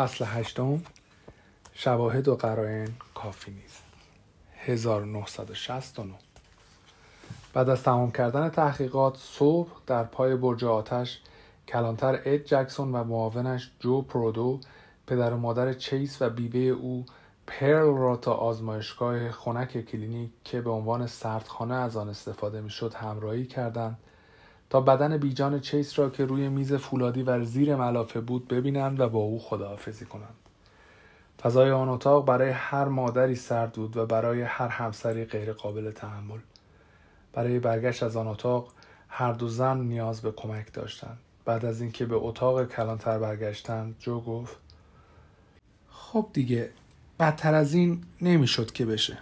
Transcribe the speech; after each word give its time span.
فصل 0.00 0.24
هشتم 0.24 0.82
شواهد 1.72 2.28
و 2.28 2.36
قرائن 2.36 2.88
کافی 3.14 3.50
نیست. 3.50 3.82
1969 4.56 6.14
بعد 7.52 7.68
از 7.68 7.82
تمام 7.82 8.10
کردن 8.10 8.48
تحقیقات 8.48 9.16
صبح 9.16 9.70
در 9.86 10.04
پای 10.04 10.36
برج 10.36 10.64
آتش 10.64 11.20
کلانتر 11.68 12.20
اد 12.24 12.40
جکسون 12.40 12.94
و 12.94 13.04
معاونش 13.04 13.70
جو 13.80 14.02
پرودو 14.02 14.60
پدر 15.06 15.32
و 15.32 15.36
مادر 15.36 15.72
چیس 15.72 16.22
و 16.22 16.30
بیوه 16.30 16.58
او 16.58 17.06
پرل 17.46 17.96
را 17.96 18.16
تا 18.16 18.32
آزمایشگاه 18.32 19.30
خنک 19.30 19.84
کلینیک 19.86 20.30
که 20.44 20.60
به 20.60 20.70
عنوان 20.70 21.06
سردخانه 21.06 21.74
از 21.74 21.96
آن 21.96 22.08
استفاده 22.08 22.60
می‌شد 22.60 22.94
همراهی 22.94 23.46
کردند 23.46 23.98
تا 24.70 24.80
بدن 24.80 25.16
بیجان 25.16 25.60
چیس 25.60 25.98
را 25.98 26.10
که 26.10 26.24
روی 26.24 26.48
میز 26.48 26.74
فولادی 26.74 27.22
و 27.22 27.44
زیر 27.44 27.76
ملافه 27.76 28.20
بود 28.20 28.48
ببینند 28.48 29.00
و 29.00 29.08
با 29.08 29.18
او 29.18 29.38
خداحافظی 29.38 30.04
کنند. 30.04 30.34
فضای 31.42 31.70
آن 31.70 31.88
اتاق 31.88 32.26
برای 32.26 32.50
هر 32.50 32.84
مادری 32.84 33.34
سرد 33.34 33.72
بود 33.72 33.96
و 33.96 34.06
برای 34.06 34.42
هر 34.42 34.68
همسری 34.68 35.24
غیر 35.24 35.52
قابل 35.52 35.90
تحمل. 35.90 36.38
برای 37.32 37.58
برگشت 37.58 38.02
از 38.02 38.16
آن 38.16 38.28
اتاق 38.28 38.72
هر 39.08 39.32
دو 39.32 39.48
زن 39.48 39.80
نیاز 39.80 40.22
به 40.22 40.32
کمک 40.32 40.72
داشتند. 40.72 41.18
بعد 41.44 41.64
از 41.64 41.80
اینکه 41.80 42.06
به 42.06 42.16
اتاق 42.16 42.68
کلانتر 42.68 43.18
برگشتند 43.18 43.96
جو 43.98 44.20
گفت 44.20 44.56
خب 45.90 46.26
دیگه 46.32 46.70
بدتر 47.20 47.54
از 47.54 47.74
این 47.74 48.04
نمی‌شد 48.20 48.72
که 48.72 48.86
بشه. 48.86 49.18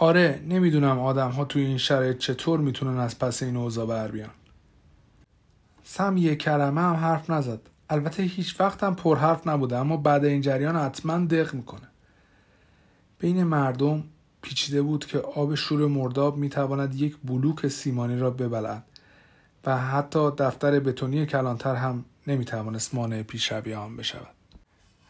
آره 0.00 0.42
نمی‌دونم 0.48 0.98
آدم 0.98 1.30
ها 1.30 1.44
توی 1.44 1.62
این 1.62 1.78
شرایط 1.78 2.18
چطور 2.18 2.60
می‌تونن 2.60 2.98
از 2.98 3.18
پس 3.18 3.42
این 3.42 3.56
اوضاع 3.56 3.86
بر 3.86 4.08
بیان. 4.10 4.30
سم 5.84 6.16
یه 6.16 6.36
کلمه 6.36 6.80
هم 6.80 6.94
حرف 6.94 7.30
نزد. 7.30 7.60
البته 7.90 8.22
هیچ 8.22 8.60
وقت 8.60 8.82
هم 8.82 8.94
پر 8.94 9.16
حرف 9.16 9.46
نبوده 9.46 9.76
اما 9.76 9.96
بعد 9.96 10.24
این 10.24 10.40
جریان 10.40 10.76
حتما 10.76 11.18
دق 11.18 11.54
می‌کنه. 11.54 11.88
بین 13.18 13.44
مردم 13.44 14.04
پیچیده 14.42 14.82
بود 14.82 15.06
که 15.06 15.18
آب 15.18 15.54
شور 15.54 15.86
مرداب 15.86 16.36
می‌تواند 16.36 16.94
یک 16.94 17.16
بلوک 17.24 17.68
سیمانی 17.68 18.18
را 18.18 18.30
ببلد 18.30 18.84
و 19.66 19.78
حتی 19.78 20.30
دفتر 20.30 20.80
بتونی 20.80 21.26
کلانتر 21.26 21.74
هم 21.74 22.04
نمی‌توانست 22.26 22.94
مانع 22.94 23.22
پیشروی 23.22 23.74
آن 23.74 23.96
بشود. 23.96 24.37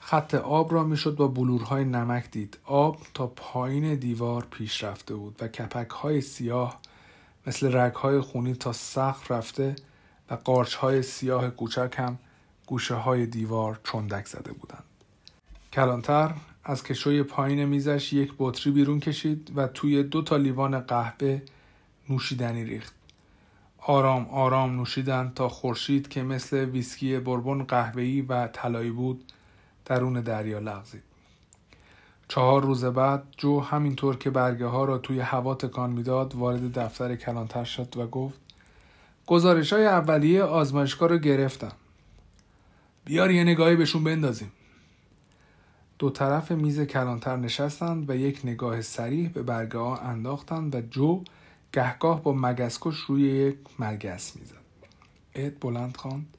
خط 0.09 0.35
آب 0.35 0.73
را 0.73 0.85
می‌شد 0.85 1.17
با 1.17 1.29
بلورهای 1.29 1.85
نمک 1.85 2.31
دید. 2.31 2.59
آب 2.65 2.99
تا 3.15 3.27
پایین 3.27 3.95
دیوار 3.95 4.47
پیش 4.51 4.85
رفته 4.85 5.15
بود 5.15 5.37
و 5.41 5.49
کپک 5.49 5.91
های 5.91 6.21
سیاه 6.21 6.81
مثل 7.47 7.77
رگ 7.77 7.95
های 7.95 8.21
خونی 8.21 8.55
تا 8.55 8.73
سقف 8.73 9.31
رفته 9.31 9.77
و 10.31 10.35
قارچ 10.35 10.75
های 10.75 11.03
سیاه 11.03 11.51
کوچک 11.51 11.95
هم 11.99 12.19
گوشه 12.67 12.95
های 12.95 13.27
دیوار 13.27 13.81
چندک 13.93 14.27
زده 14.27 14.53
بودند. 14.53 14.85
کلانتر 15.73 16.35
از 16.65 16.85
کشوی 16.85 17.23
پایین 17.23 17.65
میزش 17.65 18.13
یک 18.13 18.33
بطری 18.39 18.73
بیرون 18.73 19.01
کشید 19.01 19.53
و 19.57 19.67
توی 19.67 20.03
دو 20.03 20.23
تا 20.23 20.37
لیوان 20.37 20.81
قهوه 20.81 21.43
نوشیدنی 22.11 22.65
ریخت. 22.65 22.95
آرام 23.79 24.27
آرام 24.31 24.77
نوشیدند 24.77 25.35
تا 25.35 25.49
خورشید 25.49 26.09
که 26.09 26.23
مثل 26.23 26.57
ویسکی 26.57 27.19
بربن 27.19 27.63
قهوه‌ای 27.63 28.23
و 28.23 28.47
طلایی 28.47 28.91
بود 28.91 29.25
درون 29.89 30.21
دریا 30.21 30.59
لغزید. 30.59 31.03
چهار 32.29 32.63
روز 32.63 32.85
بعد 32.85 33.23
جو 33.37 33.61
همینطور 33.61 34.17
که 34.17 34.31
برگه 34.31 34.67
ها 34.67 34.85
را 34.85 34.99
توی 34.99 35.21
هوا 35.21 35.55
تکان 35.55 35.91
می‌داد 35.91 36.35
وارد 36.35 36.79
دفتر 36.79 37.17
کلانتر 37.17 37.65
شد 37.65 37.97
و 37.97 38.07
گفت 38.07 38.41
گزارش 39.27 39.73
های 39.73 39.87
اولیه 39.87 40.43
آزمایشگاه 40.43 41.09
رو 41.09 41.19
گرفتم. 41.19 41.73
بیار 43.05 43.31
یه 43.31 43.45
نگاهی 43.45 43.77
بهشون 43.77 44.05
بندازیم. 44.05 44.53
دو 45.99 46.11
طرف 46.11 46.51
میز 46.53 46.81
کلانتر 46.81 47.37
نشستند 47.37 48.11
و 48.11 48.17
یک 48.17 48.41
نگاه 48.45 48.81
سریح 48.81 49.29
به 49.29 49.43
برگه 49.43 49.79
ها 49.79 49.97
انداختند 49.97 50.75
و 50.75 50.81
جو 50.81 51.25
گهگاه 51.73 52.23
با 52.23 52.33
مگسکش 52.33 52.97
روی 52.97 53.23
یک 53.23 53.57
مگس 53.79 54.37
می‌زد. 54.37 54.55
اد 55.35 55.53
بلند 55.61 55.97
خواند. 55.97 56.38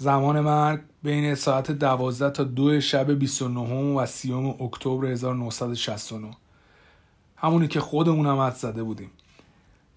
زمان 0.00 0.40
مرگ 0.40 0.80
بین 1.02 1.34
ساعت 1.34 1.72
دوازده 1.72 2.30
تا 2.30 2.44
دو 2.44 2.80
شب 2.80 3.10
29 3.12 3.94
و 4.00 4.06
30 4.06 4.32
اکتبر 4.60 5.06
1969 5.06 6.30
همونی 7.36 7.68
که 7.68 7.80
خودمونم 7.80 8.38
حد 8.38 8.54
زده 8.54 8.82
بودیم. 8.82 9.10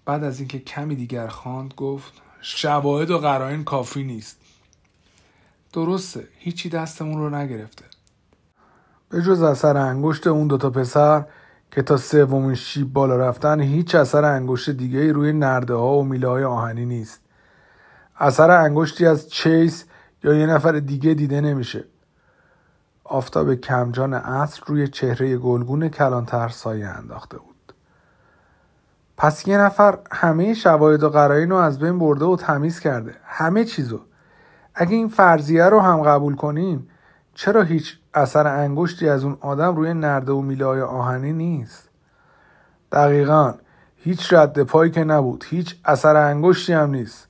بعد 0.04 0.24
از 0.24 0.38
اینکه 0.38 0.58
کمی 0.58 0.94
دیگر 0.94 1.28
خواند 1.28 1.74
گفت 1.76 2.12
شواهد 2.40 3.10
و 3.10 3.18
قرائن 3.18 3.64
کافی 3.64 4.02
نیست. 4.04 4.38
درسته 5.72 6.28
هیچی 6.38 6.68
دستمون 6.68 7.18
رو 7.18 7.30
نگرفته. 7.34 7.84
به 9.08 9.22
جز 9.22 9.42
اثر 9.42 9.76
انگشت 9.76 10.26
اون 10.26 10.46
دوتا 10.46 10.70
پسر 10.70 11.24
که 11.70 11.82
تا 11.82 11.96
سومین 11.96 12.54
شیب 12.54 12.92
بالا 12.92 13.16
رفتن 13.16 13.60
هیچ 13.60 13.94
اثر 13.94 14.24
انگشت 14.24 14.70
دیگه 14.70 15.12
روی 15.12 15.32
نرده 15.32 15.74
ها 15.74 15.98
و 15.98 16.04
میله 16.04 16.28
های 16.28 16.44
آهنی 16.44 16.86
نیست. 16.86 17.20
اثر 18.18 18.50
انگشتی 18.50 19.06
از 19.06 19.28
چیس 19.30 19.84
یا 20.24 20.34
یه 20.34 20.46
نفر 20.46 20.72
دیگه 20.72 21.14
دیده 21.14 21.40
نمیشه. 21.40 21.84
آفتاب 23.04 23.54
کمجان 23.54 24.14
عصر 24.14 24.62
روی 24.66 24.88
چهره 24.88 25.36
گلگون 25.36 25.88
کلانتر 25.88 26.48
سایه 26.48 26.88
انداخته 26.88 27.38
بود. 27.38 27.74
پس 29.16 29.48
یه 29.48 29.58
نفر 29.58 29.98
همه 30.10 30.54
شواهد 30.54 31.02
و 31.02 31.08
قرائن 31.08 31.50
رو 31.50 31.56
از 31.56 31.78
بین 31.78 31.98
برده 31.98 32.24
و 32.24 32.36
تمیز 32.36 32.80
کرده. 32.80 33.14
همه 33.24 33.64
چیزو. 33.64 34.00
اگه 34.74 34.96
این 34.96 35.08
فرضیه 35.08 35.64
رو 35.64 35.80
هم 35.80 36.02
قبول 36.02 36.36
کنیم 36.36 36.88
چرا 37.34 37.62
هیچ 37.62 37.98
اثر 38.14 38.46
انگشتی 38.46 39.08
از 39.08 39.24
اون 39.24 39.38
آدم 39.40 39.76
روی 39.76 39.94
نرده 39.94 40.32
و 40.32 40.40
میله 40.40 40.82
آهنی 40.82 41.32
نیست؟ 41.32 41.88
دقیقا. 42.92 43.54
هیچ 43.96 44.32
رد 44.32 44.62
پایی 44.62 44.90
که 44.90 45.04
نبود. 45.04 45.44
هیچ 45.48 45.76
اثر 45.84 46.16
انگشتی 46.16 46.72
هم 46.72 46.90
نیست. 46.90 47.28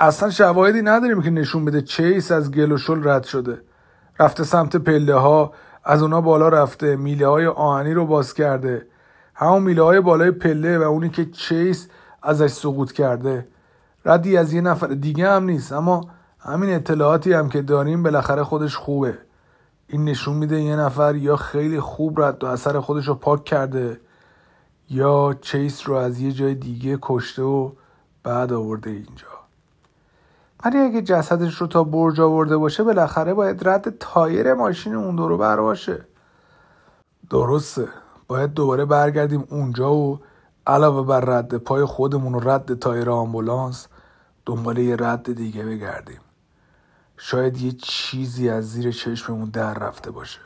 اصلا 0.00 0.30
شواهدی 0.30 0.82
نداریم 0.82 1.22
که 1.22 1.30
نشون 1.30 1.64
بده 1.64 1.82
چیس 1.82 2.32
از 2.32 2.50
گل 2.50 2.72
و 2.72 2.76
شل 2.76 3.08
رد 3.08 3.24
شده. 3.24 3.62
رفته 4.18 4.44
سمت 4.44 4.76
پله 4.76 5.14
ها 5.14 5.52
از 5.84 6.02
اونا 6.02 6.20
بالا 6.20 6.48
رفته 6.48 6.96
میله 6.96 7.26
های 7.26 7.46
آهنی 7.46 7.94
رو 7.94 8.06
باز 8.06 8.34
کرده. 8.34 8.86
همون 9.34 9.62
میله 9.62 9.82
های 9.82 10.00
بالای 10.00 10.30
پله 10.30 10.78
و 10.78 10.82
اونی 10.82 11.08
که 11.08 11.24
چیس 11.24 11.88
ازش 12.22 12.50
سقوط 12.50 12.92
کرده. 12.92 13.48
ردی 14.04 14.36
از 14.36 14.52
یه 14.52 14.60
نفر 14.60 14.86
دیگه 14.86 15.30
هم 15.30 15.44
نیست 15.44 15.72
اما 15.72 16.00
همین 16.38 16.74
اطلاعاتی 16.74 17.32
هم 17.32 17.48
که 17.48 17.62
داریم 17.62 18.02
بالاخره 18.02 18.44
خودش 18.44 18.76
خوبه. 18.76 19.18
این 19.86 20.04
نشون 20.04 20.36
میده 20.36 20.60
یه 20.60 20.76
نفر 20.76 21.16
یا 21.16 21.36
خیلی 21.36 21.80
خوب 21.80 22.20
رد 22.20 22.44
و 22.44 22.46
اثر 22.46 22.80
خودش 22.80 23.08
رو 23.08 23.14
پاک 23.14 23.44
کرده 23.44 24.00
یا 24.90 25.36
چیس 25.40 25.88
رو 25.88 25.94
از 25.94 26.20
یه 26.20 26.32
جای 26.32 26.54
دیگه 26.54 26.98
کشته 27.02 27.42
و 27.42 27.72
بعد 28.22 28.52
آورده 28.52 28.90
اینجا. 28.90 29.47
ولی 30.64 30.78
اگه 30.78 31.02
جسدش 31.02 31.54
رو 31.54 31.66
تا 31.66 31.84
برج 31.84 32.20
آورده 32.20 32.56
باشه 32.56 32.82
بالاخره 32.82 33.34
باید 33.34 33.68
رد 33.68 33.98
تایر 33.98 34.54
ماشین 34.54 34.94
اون 34.94 35.16
دورو 35.16 35.38
بر 35.38 35.60
باشه. 35.60 36.04
درسته. 37.30 37.88
باید 38.28 38.54
دوباره 38.54 38.84
برگردیم 38.84 39.44
اونجا 39.50 39.94
و 39.94 40.20
علاوه 40.66 41.06
بر 41.06 41.20
رد 41.20 41.56
پای 41.56 41.84
خودمون 41.84 42.34
و 42.34 42.40
رد 42.40 42.78
تایر 42.78 43.10
آمبولانس 43.10 43.86
دنبال 44.46 44.78
یه 44.78 44.96
رد 44.96 45.32
دیگه 45.32 45.64
بگردیم. 45.64 46.20
شاید 47.16 47.62
یه 47.62 47.72
چیزی 47.72 48.48
از 48.48 48.70
زیر 48.70 48.92
چشممون 48.92 49.48
در 49.48 49.74
رفته 49.74 50.10
باشه. 50.10 50.40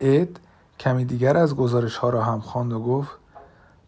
اد 0.00 0.40
کمی 0.80 1.04
دیگر 1.04 1.36
از 1.36 1.56
گزارش 1.56 1.96
ها 1.96 2.08
را 2.08 2.22
هم 2.22 2.40
خواند 2.40 2.72
و 2.72 2.80
گفت 2.80 3.10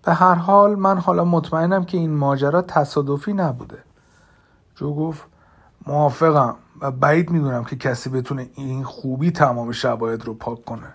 به 0.04 0.12
هر 0.12 0.34
حال 0.34 0.74
من 0.74 0.98
حالا 0.98 1.24
مطمئنم 1.24 1.84
که 1.84 1.98
این 1.98 2.14
ماجرا 2.14 2.62
تصادفی 2.62 3.32
نبوده. 3.32 3.78
جو 4.76 4.94
گفت 4.94 5.24
موافقم 5.86 6.56
و 6.80 6.90
بعید 6.90 7.30
می‌دونم 7.30 7.64
که 7.64 7.76
کسی 7.76 8.10
بتونه 8.10 8.50
این 8.54 8.84
خوبی 8.84 9.30
تمام 9.30 9.72
شواهد 9.72 10.24
رو 10.24 10.34
پاک 10.34 10.64
کنه. 10.64 10.92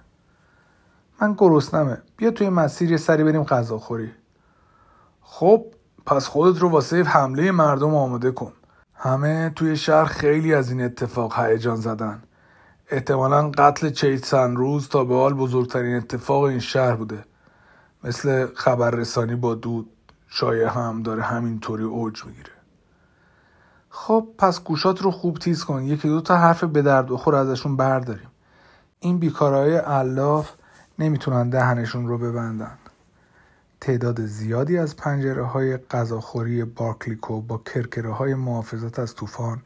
من 1.22 1.36
گرسنمه. 1.38 2.02
بیا 2.18 2.31
توی 2.31 2.50
مسیر 2.50 2.92
یه 2.92 2.98
سری 2.98 3.24
بریم 3.24 3.44
غذا 3.44 3.78
خوری. 3.78 4.12
خب 5.22 5.66
پس 6.06 6.28
خودت 6.28 6.60
رو 6.60 6.69
واسه 6.69 7.04
حمله 7.04 7.52
مردم 7.52 7.96
آماده 7.96 8.31
کن. 8.31 8.54
همه 8.94 9.50
توی 9.50 9.78
شهر 9.78 10.06
خیلی 10.06 10.54
از 10.54 10.72
این 10.72 10.81
اتفاق 10.81 11.40
هیجان 11.40 11.75
زدن. 11.75 12.24
احتمالا 12.90 13.52
قتل 13.57 13.90
چیت 13.90 14.34
روز 14.34 14.90
تا 14.90 15.04
به 15.04 15.16
حال 15.16 15.34
بزرگترین 15.34 15.96
اتفاق 15.96 16.44
این 16.44 16.60
شهر 16.60 16.96
بوده. 16.96 17.25
مثل 18.04 18.48
خبررسانی 18.56 19.36
با 19.36 19.56
دود 19.56 19.90
شایع 20.28 20.68
هم 20.68 21.04
داره 21.04 21.24
همینطوری 21.24 21.84
اوج 21.84 22.25
می‌گیره. 22.25 22.56
خب 24.00 24.28
پس 24.38 24.64
گوشات 24.64 25.02
رو 25.02 25.12
خوب 25.12 25.38
تیز 25.38 25.64
کن. 25.64 25.84
یکی 25.84 26.08
دو 26.08 26.22
تا 26.22 26.38
حرف 26.38 26.64
به 26.64 26.82
درد 26.82 27.08
بخور 27.08 27.36
ازشون 27.36 27.78
برداریم. 27.78 28.28
این 29.00 29.20
بیکارهای 29.20 29.76
علاف 29.76 30.52
نمی‌تونن 31.00 31.50
دهنشون 31.50 32.08
رو 32.08 32.18
ببندن. 32.18 32.78
تعداد 33.82 34.26
زیادی 34.26 34.78
از 34.78 34.96
پنجره 34.96 35.44
های 35.44 35.78
غذاخوری 35.78 36.64
بارکلیکو 36.64 37.42
با 37.42 37.58
کرکره 37.58 38.12
های 38.12 38.36
محافظت 38.36 39.00
از 39.00 39.16
طوفان 39.16 39.62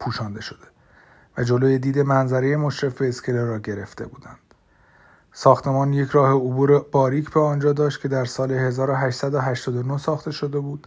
پوشانده 0.00 0.40
شده 0.40 0.66
و 1.38 1.44
جلوی 1.44 1.78
دید 1.78 1.98
منظره 1.98 2.56
مشرف 2.56 3.02
اسکله 3.02 3.44
را 3.44 3.58
گرفته 3.58 4.06
بودند. 4.06 4.38
ساختمان 5.32 5.92
یک 5.92 6.10
راه 6.10 6.30
عبور 6.30 6.78
باریک 6.92 7.30
به 7.30 7.40
آنجا 7.40 7.72
داشت 7.72 8.00
که 8.00 8.08
در 8.08 8.24
سال 8.24 8.52
1889 8.52 9.98
ساخته 9.98 10.30
شده 10.30 10.58
بود. 10.58 10.86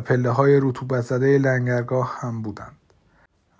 پله 0.00 0.30
های 0.30 0.60
رطوبت 0.62 1.00
زده 1.00 1.38
لنگرگاه 1.38 2.16
هم 2.20 2.42
بودند. 2.42 2.76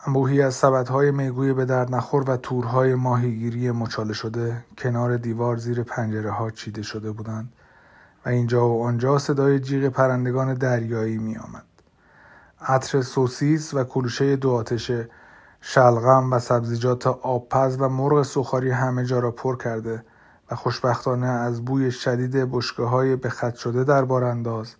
انبوهی 0.07 0.43
از 0.43 0.55
سبدهای 0.55 1.11
میگوی 1.11 1.53
به 1.53 1.65
در 1.65 1.91
نخور 1.91 2.31
و 2.31 2.37
تورهای 2.37 2.95
ماهیگیری 2.95 3.71
مچاله 3.71 4.13
شده 4.13 4.65
کنار 4.79 5.17
دیوار 5.17 5.57
زیر 5.57 5.83
پنجره 5.83 6.31
ها 6.31 6.51
چیده 6.51 6.83
شده 6.83 7.11
بودند 7.11 7.53
و 8.27 8.29
اینجا 8.29 8.69
و 8.69 8.85
آنجا 8.85 9.19
صدای 9.19 9.61
جیغ 9.61 9.89
پرندگان 9.89 10.55
دریایی 10.55 11.19
می 11.19 11.37
آمد. 11.37 11.65
عطر 12.61 13.03
سوسیس 13.03 13.75
و 13.75 13.85
کلوشه 13.85 14.37
دو 14.37 14.51
آتش 14.51 14.91
شلغم 15.61 16.33
و 16.33 16.39
سبزیجات 16.39 17.07
آبپز 17.07 17.77
و 17.81 17.89
مرغ 17.89 18.23
سخاری 18.23 18.71
همه 18.71 19.05
جا 19.05 19.19
را 19.19 19.31
پر 19.31 19.57
کرده 19.57 20.05
و 20.51 20.55
خوشبختانه 20.55 21.27
از 21.27 21.65
بوی 21.65 21.91
شدید 21.91 22.51
بشکه 22.51 22.83
های 22.83 23.17
به 23.17 23.29
خط 23.29 23.55
شده 23.55 23.85
در 23.85 24.05
بارانداز 24.05 24.75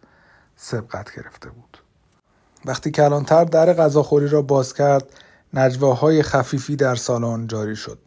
سبقت 0.61 1.17
گرفته 1.17 1.51
بود. 1.51 1.79
وقتی 2.65 2.91
کلانتر 2.91 3.45
در 3.45 3.73
غذاخوری 3.73 4.29
را 4.29 4.43
باز 4.43 4.75
کرد 4.75 5.05
نجواهای 5.55 6.23
خفیفی 6.23 6.77
در 6.77 6.95
سالن 6.95 7.47
جاری 7.47 7.77
شد. 7.77 7.99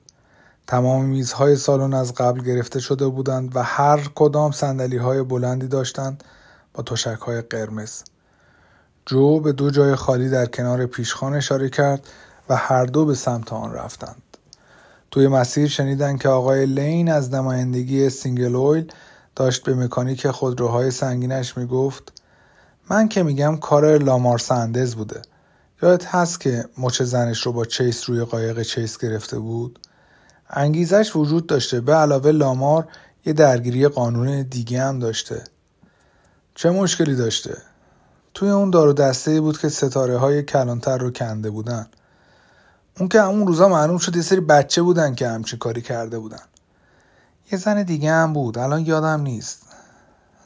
تمام 0.68 1.06
میزهای 1.06 1.56
سالن 1.56 1.94
از 1.94 2.13
قبل 2.13 2.42
گرفته 2.42 2.80
شده 2.80 3.07
بودند 3.07 3.56
و 3.56 3.63
هر 3.63 4.09
کدام 4.15 4.51
سندلی 4.51 4.98
های 4.98 5.24
بلندی 5.24 5.68
داشتند 5.68 6.24
با 6.74 6.83
تشک 6.83 7.19
های 7.19 7.42
قرمز. 7.42 8.03
جو 9.06 9.39
به 9.39 9.51
دو 9.51 9.69
جای 9.69 9.95
خالی 9.95 10.30
در 10.30 10.45
کنار 10.45 10.86
پیشخان 10.86 11.33
اشاره 11.33 11.69
کرد 11.69 12.07
و 12.50 12.56
هر 12.56 12.86
دو 12.86 13.06
به 13.06 13.15
سمت 13.15 13.54
آن 13.54 13.74
رفتند. 13.74 14.21
توی 15.12 15.27
مسیر 15.27 15.68
شنیدن 15.68 16.18
که 16.18 16.30
آقای 16.30 16.65
لین 16.65 17.12
از 17.12 17.33
نمایندگی 17.33 18.09
سینگ 18.09 18.56
اویل 18.56 18.92
داشت 19.36 19.63
به 19.63 19.75
مکانیک 19.75 20.27
خودروهای 20.27 20.92
سنگینش 20.92 21.57
می‌گفت 21.57 22.20
من 22.89 23.07
که 23.07 23.24
میگم 23.24 23.57
کار 23.57 23.98
لامار 23.98 24.38
سندز 24.38 24.95
بوده. 24.95 25.22
یادت 25.81 26.06
هست 26.06 26.39
که 26.39 26.66
مچ 26.78 27.01
زنش 27.01 27.42
رو 27.42 27.51
با 27.51 27.66
چیس 27.66 28.10
روی 28.10 28.24
قایق 28.24 28.62
چیس 28.62 28.98
گرفته 28.98 29.39
بود؟ 29.39 29.80
انگیزش 30.50 31.16
وجود 31.16 31.48
داشته. 31.48 31.81
به 31.81 31.94
علاوه 31.94 32.31
لامار 32.31 32.88
یه 33.25 33.33
درگیری 33.33 33.88
قانونی 33.88 34.41
دیگه 34.42 34.81
هم 34.81 35.00
داشته. 35.00 35.44
چه 36.56 36.69
مشکلی 36.69 37.16
داشته؟ 37.16 37.57
توی 38.33 38.50
اون 38.50 38.69
دار 38.69 38.88
و 38.88 38.94
دسته 38.94 39.42
بود 39.42 39.57
که 39.57 39.69
ستاره 39.69 40.18
های 40.18 40.44
کلانتر 40.44 40.98
رو 40.98 41.12
کنده 41.12 41.50
بودن. 41.50 41.88
اون 43.00 43.10
که 43.10 43.22
همون 43.22 43.48
روزا 43.48 43.68
معلوم 43.68 43.98
شد 43.98 44.16
یه 44.16 44.22
سری 44.22 44.39
بچه 44.39 44.81
بودن 44.81 45.16
که 45.16 45.28
همچین 45.28 45.60
کاری 45.60 45.81
کرده 45.81 46.19
بودن. 46.19 46.44
یه 47.51 47.60
زن 47.60 47.83
دیگه 47.83 48.12
هم 48.12 48.33
بود. 48.33 48.57
الان 48.57 48.86
یادم 48.86 49.22
نیست. 49.22 49.62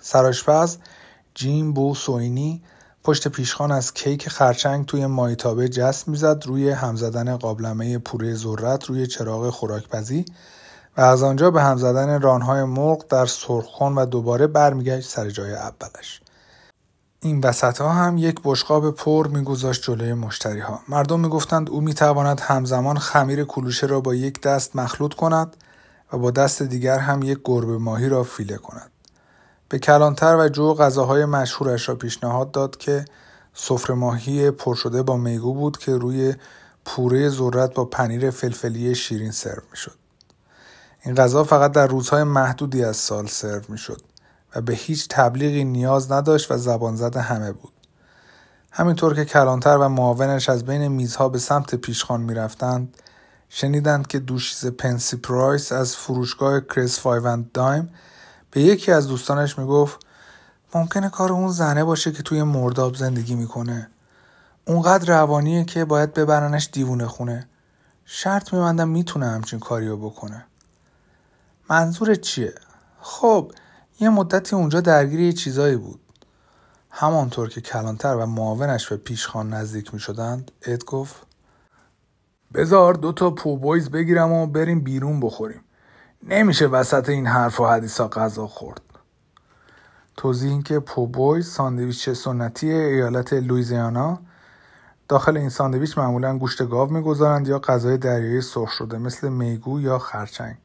سراشپز 0.02 0.78
جیم 1.36 1.74
بو 1.74 1.96
سوینی 1.96 2.64
پشت 3.04 3.28
پیشخان 3.28 3.72
از 3.72 3.94
کیک 3.94 4.30
خرچنگ 4.30 4.86
توی 4.86 5.06
مایتابه 5.06 5.70
جست 5.70 6.08
می‌زد 6.08 6.44
روی 6.46 6.70
هم 6.70 6.96
زدن 6.96 7.38
قابلمه 7.38 7.98
پوره 7.98 8.34
ذرت 8.34 8.86
روی 8.86 9.08
چراغ 9.08 9.50
خوراکپزی 9.50 10.26
و 10.98 11.02
از 11.02 11.24
آنجا 11.24 11.52
به 11.52 11.62
هم 11.62 11.78
زدن 11.78 12.22
رانهای 12.22 12.64
مرغ 12.64 13.08
در 13.08 13.26
سرخان 13.26 13.96
و 13.96 14.06
دوباره 14.06 14.48
برمیگشت 14.48 15.10
سر 15.10 15.30
جای 15.30 15.54
اولش 15.54 16.22
این 17.20 17.40
وسط 17.40 17.82
ها 17.82 17.90
هم 17.90 18.18
یک 18.18 18.40
بشقاب 18.44 18.92
پر 18.92 19.28
میگذاشت 19.28 19.84
جلوی 19.84 20.14
مشتری 20.14 20.60
ها. 20.60 20.80
مردم 20.90 21.20
می‌گفتند 21.20 21.70
او 21.70 21.82
می‌تواند 21.82 22.40
همزمان 22.40 22.98
خمیر 22.98 23.44
کلوشه 23.44 23.88
را 23.88 24.02
با 24.02 24.16
یک 24.16 24.42
دست 24.42 24.76
مخلوط 24.76 25.14
کند 25.14 25.58
و 26.14 26.18
با 26.18 26.32
دست 26.32 26.64
دیگر 26.64 27.00
هم 27.00 27.24
یک 27.24 27.40
گربه 27.46 27.78
ماهی 27.78 28.10
را 28.10 28.24
فیله 28.24 28.58
کند. 28.58 28.92
به 29.76 29.80
کلانتر 29.80 30.36
و 30.36 30.50
جو 30.50 30.74
غذاهای 30.74 31.26
مشهورش 31.26 31.90
را 31.90 31.96
پیشنهاد 31.96 32.52
داد 32.52 32.78
که 32.78 33.06
سفره 33.54 33.96
ماهی 33.96 34.52
پر 34.52 34.76
شده 34.76 35.04
با 35.04 35.18
میگو 35.18 35.54
بود 35.54 35.78
که 35.78 35.96
روی 35.96 36.36
پوره 36.86 37.30
ذرت 37.30 37.74
با 37.74 37.86
پنیر 37.86 38.30
فلفلی 38.30 38.96
شیرین 38.96 39.32
سرو 39.32 39.62
می‌شد. 39.72 39.96
این 41.06 41.16
غذا 41.16 41.44
فقط 41.44 41.72
در 41.72 41.88
روزهای 41.88 42.24
محدودی 42.24 42.84
از 42.84 42.98
سال 42.98 43.28
سرو 43.28 43.62
می‌شد. 43.70 44.02
و 44.56 44.62
به 44.62 44.74
هیچ 44.74 45.08
تبلیغی 45.10 45.64
نیاز 45.64 46.12
نداشت 46.12 46.52
و 46.52 46.58
زبانزد 46.58 47.22
همه 47.22 47.52
بود. 47.52 47.74
همینطور 48.72 49.16
که 49.16 49.26
کلانتر 49.26 49.78
و 49.78 49.90
معاونش 49.90 50.50
از 50.50 50.66
بین 50.66 50.88
میزها 50.88 51.30
به 51.30 51.40
سمت 51.40 51.76
پیشخان 51.76 52.22
می‌رفتند 52.22 52.98
شنیدند 53.50 54.08
که 54.08 54.20
دوشیزه 54.20 54.72
پنسی 54.72 55.18
پرایس 55.18 55.72
از 55.72 55.96
فروشگاه 55.96 56.60
کریس 56.60 57.00
Five 57.00 57.30
and 57.30 57.52
Dime 57.52 57.90
به 58.56 58.62
یکی 58.62 58.92
از 58.92 59.08
دوستانش 59.08 59.60
می‌گفت 59.60 60.06
ممکنه 60.76 61.10
کار 61.10 61.32
اون 61.32 61.48
زنه 61.48 61.84
باشه 61.84 62.12
که 62.12 62.24
توی 62.24 62.44
مرداب 62.44 62.96
زندگی 62.96 63.36
می‌کنه. 63.36 63.90
اونقدر 64.66 65.08
روانیه 65.08 65.64
که 65.64 65.86
باید 65.86 66.14
ببرنش 66.14 66.70
دیوونه 66.72 67.08
خونه. 67.08 67.48
شرط 68.06 68.54
میبندم 68.54 68.90
می‌تونه 68.90 69.26
همچین 69.26 69.60
کاریو 69.60 69.98
بکنه. 69.98 70.46
منظور 71.70 72.16
چیه؟ 72.16 72.54
خب 73.02 73.52
یه 74.00 74.10
مدتی 74.10 74.56
اونجا 74.56 74.82
درگیر 74.82 75.20
یه 75.20 75.34
چیزایی 75.34 75.76
بود. 75.76 76.00
همانطور 76.90 77.50
که 77.50 77.62
کلانتر 77.62 78.16
و 78.16 78.26
معاونش 78.26 78.88
به 78.90 78.98
پیشخان 78.98 79.54
نزدیک 79.54 79.94
می 79.94 80.00
شدند 80.00 80.52
اد 80.62 80.86
گفت 80.86 81.16
بزار 82.54 82.94
دو 82.94 83.12
تا 83.12 83.32
po'boys 83.32 83.90
بگیرم 83.90 84.32
و 84.32 84.48
بریم 84.48 84.82
بیرون 84.82 85.20
بخوریم. 85.20 85.62
نمیشه 86.28 86.68
وسط 86.68 87.10
این 87.10 87.28
حرف 87.28 87.60
و 87.60 87.66
حدیثا 87.66 88.08
غذا 88.08 88.48
خورد 88.48 88.82
توضیح 90.18 90.52
این 90.52 90.64
که 90.64 90.80
po'boys 90.80 91.48
ساندویچ 91.48 92.10
سنتی 92.10 92.72
ایالت 92.72 93.34
لویزیانا 93.34 94.20
داخل 95.08 95.38
این 95.38 95.50
ساندویچ 95.50 95.98
معمولا 95.98 96.38
گوشت 96.38 96.70
گاو 96.70 96.94
می‌گذارند 96.94 97.48
یا 97.48 97.60
غذای 97.60 97.98
دریایی 97.98 98.42
سرخ 98.42 98.72
شده 98.72 98.98
مثل 98.98 99.30
میگو 99.30 99.82
یا 99.82 100.00
خرچنگ 100.00 100.58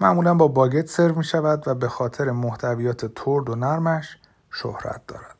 معمولا 0.00 0.34
با 0.34 0.48
باگت 0.48 0.86
سرو 0.86 1.14
می 1.14 1.24
شود 1.24 1.68
و 1.68 1.74
به 1.74 1.88
خاطر 1.88 2.30
محتویات 2.30 3.06
ترد 3.06 3.50
و 3.50 3.54
نرمش 3.54 4.18
شهرت 4.50 5.00
دارد. 5.06 5.33